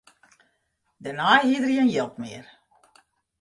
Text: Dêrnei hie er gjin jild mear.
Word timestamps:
Dêrnei 1.03 1.41
hie 1.45 1.57
er 1.59 1.65
gjin 1.73 1.91
jild 1.93 2.13
mear. 2.21 2.45